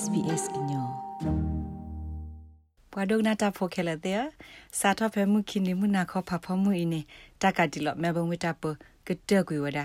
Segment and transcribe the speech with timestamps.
[0.00, 0.88] SBS ညော
[2.92, 4.22] ပဝဒုနာတာဖိုခဲလတဲ့
[4.78, 6.92] စာထဖဲမှုခိနေမှုနာခောဖဖမှုအင်း
[7.42, 8.62] တကတိလမဲဘုံဝိတာပ
[9.06, 9.80] ကတဲ့ကွေဝဒ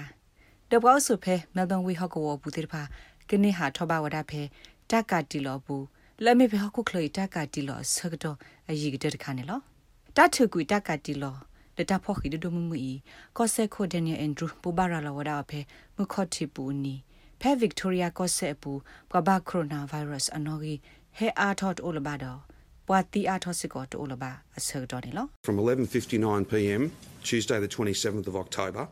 [0.72, 2.82] တဘောဆုဖဲမဲဘုံဝိဟော့ကောဘူးတိဖာ
[3.30, 4.42] ကနေဟာထောဘဝဒဖဲ
[4.92, 5.86] တကတိလဘူး
[6.24, 8.38] လက်မေဖဲဟော့ကုခလေတကတိလဆကတော့
[8.70, 9.60] အယီကတဲ့ခါနေလော
[10.16, 11.36] တထကွေတကတိလော
[11.78, 12.94] လတဖောခိဒဒမှုမီ
[13.38, 15.60] ကောဆက်ခိုဒန်နီအန်ဒရူပူဘာရာလဝဒါဖဲ
[15.98, 16.96] မခော့တီပူနီ
[17.42, 18.72] ဖဲဗစ်တိုးရီယာကောဆက်ပူ
[19.12, 20.80] ပဘခရိုနာဗိုင်းရပ်စ်အနော်ကြီး
[21.18, 22.40] ဟဲအာထော့အိုလဘာတော့
[22.88, 26.82] ပွာတီအာထော့စစ်ကောတိုလဘာအဆောတော်နေလော From 11:59 p.m.
[27.28, 28.84] Tuesday the 27th of October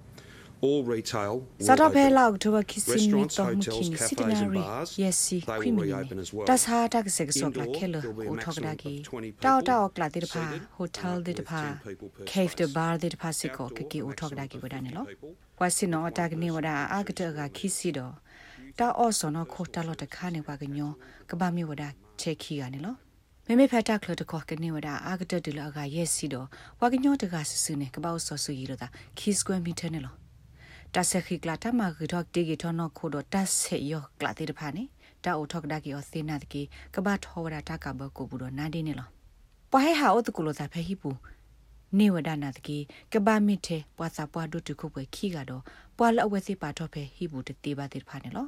[0.66, 1.34] all retail
[1.68, 5.84] စတော့ဖဲလောက်တိုဘခီစီမီတော့မခီနီစီတနာရီယက်စီခွီမီ
[6.50, 8.94] တတ်ဟာတက်ဆက်ဆော့ကလာခဲလဟိုထောက်ဒါကီ
[9.46, 10.44] တောက်တောက်ကလာတိတဖာ
[10.76, 11.44] ဟိုတယ်တိ
[18.78, 20.92] တဖာကေဖ်တဘာတိတဖာစစ်ကောကကီဟိုထောက်ဒါကီဝဒနေလောဝါစင်နော်တာကနေဝဒအာကတကခီစီတော့တာအော့စောနော်ခိုတာလော့တခါနေဝကညော
[21.30, 21.84] ကဘာမီဝဒ
[22.20, 22.96] ချေခီကနေလော
[23.46, 26.48] မေမေဖက်တာကလတခေါကနေဝဒအာကတတူလကရက်စီတော့
[26.82, 28.88] ဝကညောတကဆဆူနေကပောက်ဆောဆူရီလို့တာ
[29.20, 30.16] ခီစကွဲမီထဲနေလော
[30.94, 34.84] တဆက်ခိကလာတမဂီတော့တေဂီထောနောခိုတော့တဆက်ယောကလာတေတဖာနေ
[35.24, 36.62] တာအိုထောက်ဒါကီအောသေနာတကီ
[36.96, 39.08] ကဘာထောဝဒတာကဘကိုဘူးတော့နာဒီနေလော
[39.72, 41.10] ပွားဟဲဟာအိုတကူလို့တာဖဲဟိပူ
[41.98, 42.78] နေဝဒနာတကီ
[43.14, 45.64] ကဘာမီထဲပွာစာပွာဒုတခုပွဲခီကတော့
[45.98, 48.48] ပွာလအဝဲစီပါတော့ဖဲဟိဘူးတတေပါတေဖာနေလော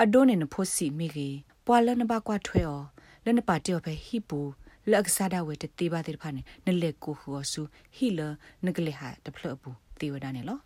[0.00, 2.84] အဒိုနေနဖို့စီမိကြီးပွာလနဘကွာထွဲော်
[3.24, 4.40] လနပါတေော်ဖဲဟိပူ
[4.90, 7.62] လက်ဆာဒဝဲတတေပါတေဖာနေနလေကိုဟောဆူ
[7.96, 8.20] ဟီလ
[8.64, 10.58] နကလေဟာတဖလဘူးတေဝဒနေလော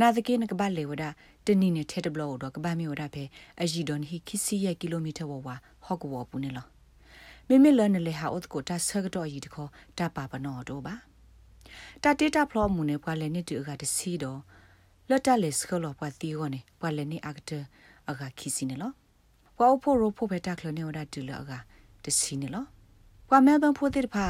[0.00, 1.04] နာသကေနကဘာလေဝဒ
[1.46, 3.24] တနီနေထဲတဘလောတော့ကဘာမီဝဒဖဲ
[3.62, 5.48] အဂျီဒွန်ဟီခီစီရဲ့ကီလိုမီတာဝဝ
[5.84, 6.66] ဟော့ကဝပူနေလော
[7.48, 10.94] မေမေလနလေဟာအုတ်ကိုတဆကတော့ဤတခေါ်တပါပနောတော့ပါ
[12.02, 14.40] တတေတာဖလောမူနေပွာလေနေတူကတစီတော့
[15.08, 17.50] လတ်တလေစခလောပွာတီကိုနေပွာလေနေအကတ
[18.12, 18.92] အခါခီစီနေလော
[19.56, 21.58] ပွာအဖို့ရိုဖို့ဘက်တက်ခလနေဝဒတူလအခါ
[22.04, 22.64] တစီနေလော
[23.28, 24.26] ပွာမဲဘန်ဖို့တိတဖာ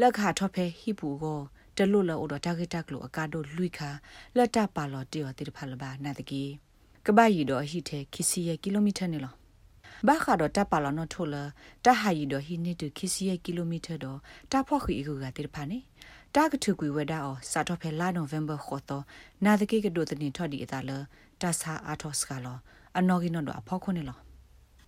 [0.00, 1.40] လက်ခါထော့ဖဲဟိပူကို
[1.76, 3.90] တလွတ်လောတော့တာဂက်တက်ကလိုအကာတို့လွိခါ
[4.36, 6.42] လက်တပါလောတေော်တိတဖာလဘာနာတကီ
[7.06, 9.34] ကပယီတော့ဟိတဲ့ခီစီရဲ့ကီလိုမီတာနေလော
[10.06, 11.34] ဘာခါတော့တပ်ပါလောနော်ထိုလ
[11.84, 14.18] တဟာယီတော့ဟိနေတူခီစီရဲ့ကီလိုမီတာတော့
[14.52, 15.78] တာဖော့ခီအကူကတိတဖာနေ
[16.34, 19.04] တာကထုကွေဝဒါအောစာတော့ဖဲလာနိုဗ ెంబ ာခေါ်တော့
[19.44, 20.90] နာတကိကဒိုတနေထော်ဒီအတာလ
[21.40, 22.58] တာစာအာထော့စကလော
[22.98, 24.18] အနော်ကီနော်တော့အဖောက်ခွနေလော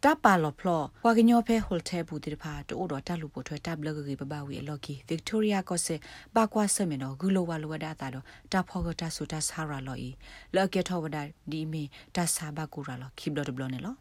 [0.05, 5.97] တပါလောဖလောဝါကညောဖဲဟိုတယ်ဘူးတိဖာတိုးတော့တက်လူပိုထွဲတပ်လကကြီးပပဝီအလော်ကီဗစ်တိုးရီယာကော့ဆေ
[6.37, 10.11] ပါကွာဆမင်တော့ဂူလိုဝါလိုဝဒါတာတော့တာဖောကတာဆူတာဆာရာလော်ဤ
[10.55, 11.83] လော်ကေထောဝဒါဒီမီ
[12.17, 13.94] တာဆာဘကူရာလော်ခိဘလော်ဒဘလော်နေလော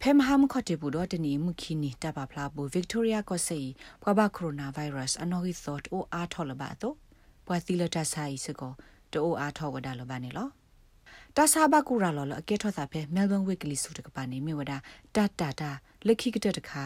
[0.00, 3.60] ဖဲမဟာမခတ်တေဘူးတော့တနီမခီနီတပါဖလာဘူးဗစ်တိုးရီယာကော့ဆေ
[4.02, 6.94] ဘွာဘကိုရိုနာဗိုင်းရပ်စ်အနော်ဟီသော့အိုအားထော်လပါတော့
[7.46, 8.72] ဘွာသီလတာဆိုင်စကော
[9.12, 10.48] တိုးအားထော်ဝဒါလော်ပါနေလော
[11.36, 14.72] တာဆာဘကူရာလော်လအကဲထော့တာဖဲမဲလ်ဘန်ဝစ်ကလီစုတကပါနေမြဝဒ
[15.16, 15.70] တာတာတာ
[16.06, 16.84] လက်ခိကတတခါ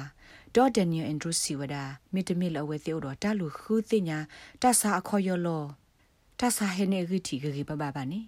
[0.54, 1.76] ဒေါ်ဒန်နီယယ်အန်ဒရူစီဝဒ
[2.14, 4.18] မီတမီလအဝဲသေးတော့တာလူခူးသိညာ
[4.62, 5.64] တာဆာအခေါ်ယောလော
[6.40, 8.20] တာဆာဟဲနေဂီတီဂီပပပါနေ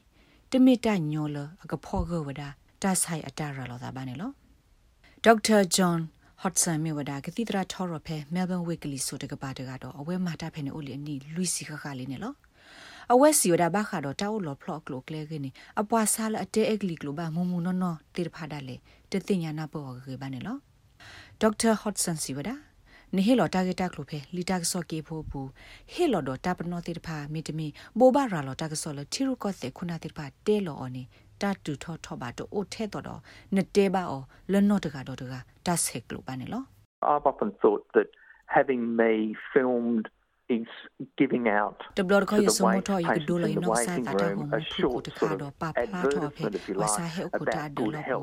[0.50, 2.42] တမီတညောလအကဖောဂဝဒ
[2.82, 4.30] တာဆိုင်အတာရလောတာပါနေလော
[5.24, 5.98] ဒေါက်တာဂျွန်
[6.42, 12.32] ဟတ်ဆန်မြေဝဒါကတိတရာထော်ရဖဲမဲလ်ဘန်ဝစ်ကလီဆိုတကပါတကတော့အဝဲမာတာဖဲနေအိုလီအနီလူစီခခလေးနေလော
[13.12, 15.50] အဝက်စီယဒါဘာခါတော့တောက်လော်ဖလော့ကလိုကလေကနေ
[15.80, 18.76] အပွားဆာလအတဲအကလီကလိုဘာမုံမုံနော်နော်တေဖာဒါလေ
[19.10, 20.56] တသိညာနာပေါ်ကေဘာနေလော
[21.40, 22.54] ဒေါက်တာဟတ်ဆန်စီဝဒါ
[23.16, 25.48] နေဟေလော်တာဂက်တာကလိုဖဲလီတာကဆော့ကေဖို့ဘူး
[25.92, 27.66] ဟေလော်တော့တာပနောတေဖာမီတမီ
[27.98, 31.02] ဘိုဘာရာလော်တာကဆော့လထီရုကော့တဲ့ခုနာတေဖာတဲလော်အော်နေ
[31.40, 33.20] တာတူထောထောပါတော့အိုထဲတော့တော့
[33.56, 35.34] နတဲပါအော်လနော့တကတော့တက
[35.66, 36.62] တတ်ဆက်ကလိုပါနေလော
[37.12, 38.08] I've often thought that
[38.56, 39.12] having me
[39.52, 40.06] filmed
[40.56, 40.70] is
[41.20, 44.26] giving out the blood ko yeso mo to yi do lo ino sa ta ta
[44.32, 46.44] ho mo pu ko ta do pa pla to phe
[46.80, 48.18] wa sa he ko ta do lo ko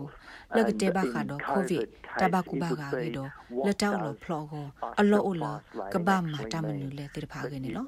[0.55, 1.87] le ke te ba kha do covid
[2.19, 3.25] ta ba ku ba ga ge do
[3.65, 4.61] le ta lo phlo ko
[4.99, 5.53] a lo o lo
[5.93, 7.83] ka ba ma ta ma nu le te pha ge ni lo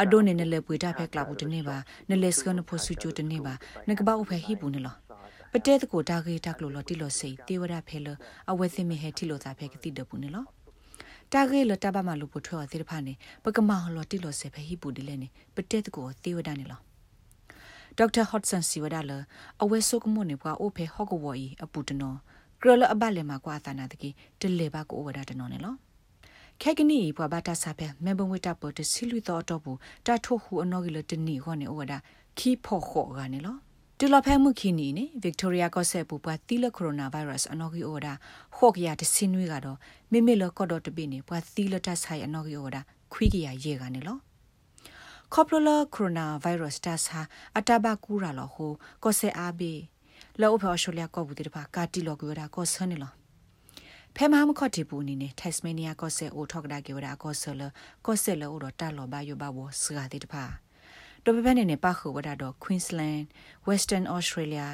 [0.00, 1.76] a do ne ne le pwe ta phe kla bu de ne ba
[2.08, 3.54] ne le sko ne pho su chu de ne ba
[3.86, 4.94] ne ka ba o phe hi bu ne lo
[5.52, 8.08] ပတဲတကိုတာကေတက်လို့လို့တိလို့စိတေဝရဖဲလ
[8.50, 10.46] အဝဲသိမဟဲတိလို့သာဖဲကတိတပူနေလို့
[11.32, 13.14] တာဂေလတဘမလူပထွေအသေးဖာနေ
[13.44, 16.80] ပကမဟလတိလောစေဖဟိပူဒီလေနေပတက်တကိုသေဝဒနေလော
[17.98, 19.12] ဒေါက်တာဟော့ဆန်စီဝဒါလ
[19.62, 22.14] အဝဲဆုကမွနေပွားအိုဖေဟော့ကဝီအပူတနော
[22.60, 24.08] ဂရလအဘလေမှာကွာသနာတကိ
[24.40, 25.74] တလေဘကိုဝဒါတနောနေလော
[26.62, 31.98] ခဲကနီပွားဘာတာစာဖဲမေဘဝိတာပေါ်တစီလူတော်တော့ဘူးတာထို့ဟူအနော်ကီလတနီခေါနေဝဒါ
[32.38, 33.56] ခီဖို့ခေါ်ကနေလော
[34.00, 38.12] တူလဖဲမှုခီနီနေဗစ်တိုးရီယာကော့ဆက်ပူပွားတီလကိုရိုနာဗိုင်းရပ်စ်အနော်ဂီအိုဒါ
[38.56, 39.78] ဟော့ကရတစင်းနွေးကတော့
[40.12, 42.80] မိမိလကော့ဒေါ်တပိနေပွားတီလတဆိုင်အနော်ဂီအိုဒါ
[43.12, 44.18] ခွီကရရေကနေလော
[45.32, 47.20] ကော်ပလကိုရိုနာဗိုင်းရပ်စ်တာစာ
[47.58, 48.72] အတဘကူရာလောဟို
[49.04, 49.72] ကော့ဆက်အားဘေ
[50.40, 53.12] လောအဖော်ရှိုလျာကော့ဘူးတေတပါကာတီလောကူရာကော့ဆန်နေလော
[54.16, 57.62] ဖဲမမခေါ်တီပူနီနေတက်စမေးနီးယားကော့ဆက်အိုထောက်ကဒါကေဝဒါကော့ဆလ
[58.06, 60.65] ကော့ဆက်လောတော့တာလောဘာယောဘာဝစဂါတိတဖာ
[61.28, 63.24] တော့ပပနေနေပါခုဝဒါတော့ Queensland
[63.68, 64.66] Western Australia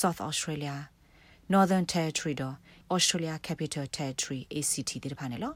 [0.00, 0.76] South Australia
[1.52, 2.56] Northern Territory တော့
[2.94, 5.52] Australia Capital Territory ACT တိတဖာနေလော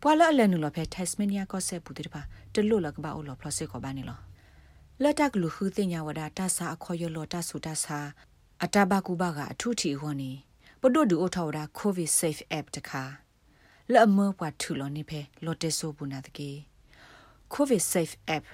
[0.00, 2.22] ပွာလအလနူလောဖဲ Tasmania ကော့ဆက်ပူတိတဖာ
[2.54, 4.18] တလို့လကဘာအိုလော plus ကောဘာနေလော
[5.02, 7.98] လက်တကလူခုသိညာဝဒါတဆာအခေါ်ရလောတဆူတဆာ
[8.64, 10.32] အတဘကူဘကအထုထီဟောနေ
[10.80, 13.04] ပဒိုဒူအိုထော်ဒါ covid safe app တခါ
[13.92, 16.50] လက်အမောပွားထူလောနေဖဲလော်တက်ဆိုဘူးနာတကေ
[17.54, 18.46] covid safe app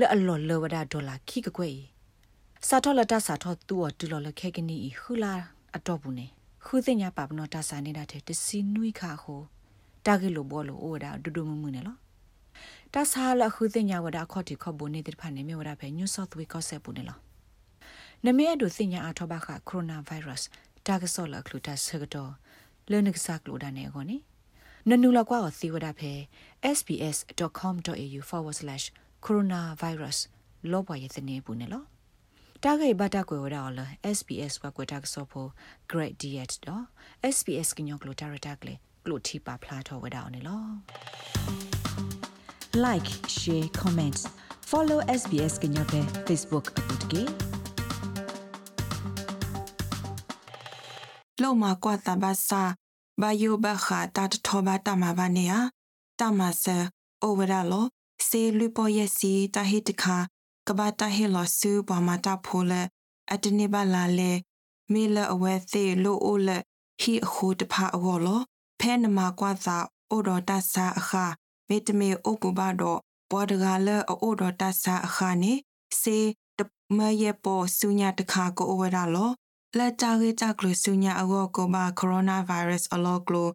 [0.00, 1.70] လက်အလော်လောဝဒါဒေါ်လာခိကကွေ
[2.68, 5.32] စာထောလတာစာထောတူအတူလော်လခဲကနီခူလာ
[5.76, 6.26] အတော့ဘူးနေ
[6.64, 9.42] ခူသိညာပပနောတာစာနေတာတဲ့တစီနွိခါဟို
[10.06, 11.96] တာဂီလိုဘောလိုအိုဒါဒူဒူမမှုနေလော
[12.94, 17.18] တာစာလခူသိညာဝဒါခေါတိခေါဘိုနေတဲ့ဖာနေမြဝဒါဖဲ New South Wales ကောဆက်ပူနေလော
[18.24, 20.48] နမေအဒုသိညာအထောဘခကိုရိုနာဗိုင်းရပ်စ်
[20.86, 22.32] တာကဆောလကလူတာဆကတော့
[22.90, 24.16] လဲနကစားကလူတာနေကောနိ
[24.88, 26.12] နနူလကွာသီဝဒဖဲ
[29.26, 30.18] sbs.com.au/coronavirus
[30.70, 31.86] လောပွားရတဲ့နေဘူးနော်
[32.64, 33.80] တာဂိဘတာကွယ်ဝဒါလ
[34.16, 35.50] SBS ဝကွယ်တာကဆောဖို့
[35.92, 36.84] great diet တော့
[37.34, 38.74] SBS ကညောကလိုတာရတာကလေ
[39.04, 40.70] ကလိုတီပါဖလာတော့ဝဒါအောင်နော်
[42.84, 44.18] like share comment
[44.70, 47.22] follow SBS ကညောပဲ Facebook အပုတ်ကေ
[51.42, 52.62] လောမကွာတဘာစာ
[53.20, 55.52] ဘာယိုဘခာတတ်ထောဘာတမဘာနေယ
[56.20, 56.76] တမဆာ
[57.22, 57.86] အိုဝရလော
[58.26, 60.16] စေလူပေါ်ယစီတဟိတခါ
[60.66, 62.72] ကဘာတဟိလောဆူဘမတာဖိုလ
[63.32, 64.32] အတနေပါလာလေ
[64.92, 66.48] မေလအဝဲသေးလိုအိုလ
[67.00, 68.40] ဟီအခုတဖာအောလော
[68.80, 69.78] ဖဲနမကွာသာ
[70.10, 71.24] အိုတော်တဆာအခါ
[71.68, 73.00] မေတမေအိုပူဘာတော့
[73.30, 75.52] ဘောဒဂါလအိုတော်တဆာအခါနေ
[76.00, 76.18] စေ
[76.58, 76.60] တ
[76.96, 79.30] မယေပေါ်ဆုညာတခါကိုအိုဝရလော
[79.76, 83.48] လက်ကြခဲ့ကြကလဆုညာအကောကိုဘာကိုရိုနာဗိုင်းရပ်စ်အလောကလို